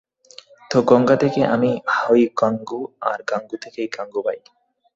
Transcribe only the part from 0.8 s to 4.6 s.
গঙা থেকে আমি হই গাঙু, আর গাঙু থেকে গাঙুবাই।